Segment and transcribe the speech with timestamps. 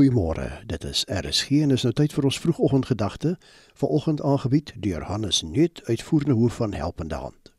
[0.00, 0.62] Goeiemôre.
[0.66, 3.34] Dit is RSG en is nou tyd vir ons vroegoggendgedagte.
[3.76, 7.50] Vanoggend aangebied deur Hannes Nuut, uitvoerende hoof van Helpende Hand.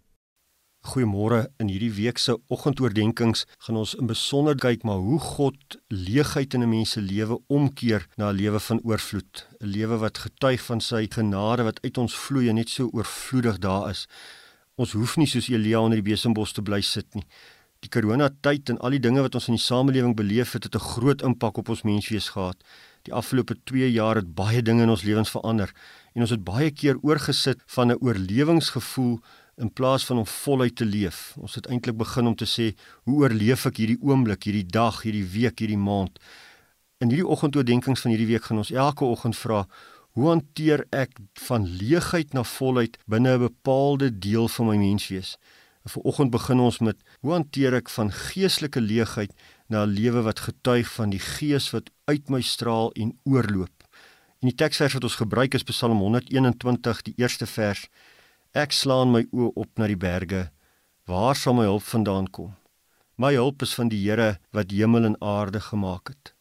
[0.89, 1.43] Goeiemôre.
[1.61, 6.65] In hierdie week se oggendoordenkings gaan ons in besonder kyk maar hoe God leegheid in
[6.65, 10.81] 'n mens se lewe omkeer na 'n lewe van oorvloed, 'n lewe wat getuig van
[10.81, 14.07] sy genade wat uit ons vloei en net so oorvloedig daar is.
[14.75, 17.25] Ons hoef nie soos Elia onder die besembos te bly sit nie.
[17.81, 20.87] Die koronatyd en al die dinge wat ons in die samelewing beleef het, het 'n
[20.93, 22.57] groot impak op ons menswees gehad.
[23.09, 25.73] Die afgelope 2 jaar het baie dinge in ons lewens verander
[26.13, 29.19] en ons het baie keer oorgesit van 'n oorlewingsgevoel
[29.57, 31.33] in plaas van om voluit te leef.
[31.37, 35.25] Ons het eintlik begin om te sê, hoe oorleef ek hierdie oomblik, hierdie dag, hierdie
[35.25, 36.19] week, hierdie maand?
[36.99, 39.67] In hierdie oggendoordenkings van hierdie week gaan ons elke oggend vra,
[40.11, 45.37] hoe hanteer ek van leegheid na volheid binne 'n bepaalde deel van my menswees?
[45.83, 49.31] Vanoggend begin ons met hoe hanteer ek van geestelike leegheid
[49.67, 53.73] na 'n lewe wat getuig van die gees wat uit my straal en oorloop.
[54.41, 57.89] En die teksvers wat ons gebruik is Psalm 121, die eerste vers.
[58.53, 60.51] Ek slaan my oë op na die berge.
[61.05, 62.53] Waar sal my hulp vandaan kom?
[63.17, 66.33] My hulp is van die Here wat hemel en aarde gemaak het.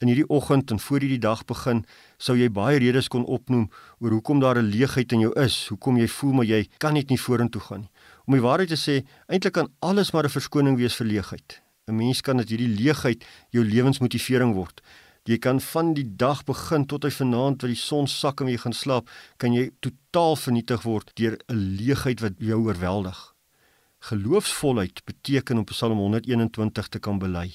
[0.00, 1.84] In hierdie oggend en voor hierdie dag begin,
[2.18, 3.68] sou jy baie redes kon opnoem
[4.00, 7.08] oor hoekom daar 'n leegheid in jou is, hoekom jy voel maar jy kan net
[7.10, 7.91] nie vorentoe gaan nie.
[8.26, 11.62] Om die waarheid te sê, eintlik kan alles maar 'n verskoning wees vir leegheid.
[11.88, 14.80] 'n Mens kan dat hierdie leegheid jou lewensmotivering word.
[15.24, 18.56] Jy kan van die dag begin tot hy vanaand wat die son sak en jy
[18.58, 23.34] gaan slaap, kan jy totaal vernietig word deur 'n leegheid wat jou oorweldig.
[24.00, 27.52] Geloofsvolheid beteken om Psalm 121 te kan bely.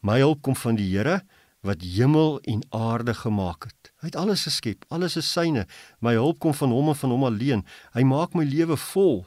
[0.00, 1.22] My hulp kom van die Here
[1.64, 3.92] wat hemel en aarde gemaak het.
[4.02, 5.66] Hy het alles geskep, alles is syne.
[6.00, 7.64] My hulp kom van hom en van hom alleen.
[7.94, 9.24] Hy maak my lewe vol.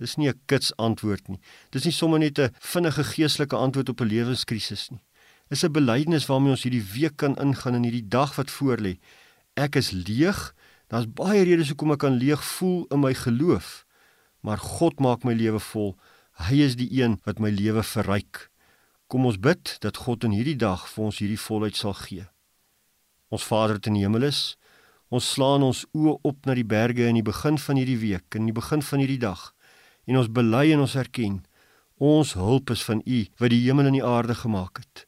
[0.00, 1.40] Dis nie 'n kits antwoord nie.
[1.70, 5.02] Dis nie sommer net 'n vinnige geestelike antwoord op 'n lewenskrisis nie.
[5.48, 8.98] Dis 'n belydenis waarmee ons hierdie week kan ingaan in hierdie dag wat voorlê.
[9.56, 10.54] Ek is leeg.
[10.88, 13.84] Daar's baie redes hoekom ek kan leeg voel in my geloof.
[14.40, 15.98] Maar God maak my lewe vol.
[16.32, 18.50] Hy is die een wat my lewe verryk.
[19.06, 22.26] Kom ons bid dat God in hierdie dag vir ons hierdie volheid sal gee.
[23.28, 24.56] Ons Vader wat in die hemel is,
[25.08, 28.46] ons slaan ons oë op na die berge in die begin van hierdie week, in
[28.46, 29.52] die begin van hierdie dag
[30.10, 31.38] en ons bely en ons erken
[32.00, 35.04] ons hulp is van U wat die hemel en die aarde gemaak het.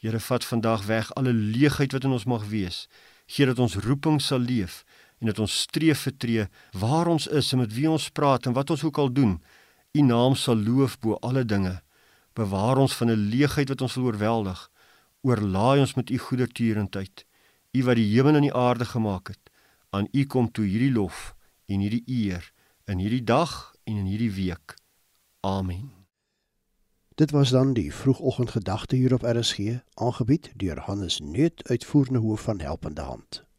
[0.00, 2.86] Here vat vandag weg alle leegheid wat in ons mag wees.
[3.28, 4.80] Gee dat ons roeping sal leef
[5.20, 8.72] en dat ons streef vertree waar ons is en met wie ons praat en wat
[8.72, 9.36] ons ook al doen.
[9.92, 11.82] U naam sal loof bo alle dinge.
[12.32, 14.70] Bewaar ons van 'n leegheid wat ons wil oorweldig.
[15.22, 17.24] Oorlaai ons met u goedertierendheid.
[17.76, 19.50] U wat die hemel en die aarde gemaak het.
[19.90, 21.34] Aan u kom toe hierdie lof
[21.66, 22.52] en hierdie eer
[22.86, 24.74] in hierdie dag en in hierdie week.
[25.40, 25.92] Amen.
[27.14, 29.58] Dit was dan die vroegoggendgedagte hier op RSG,
[29.94, 33.49] aangebied deur Hannes Nuut, uitvoerende hoof van Helpende Hand.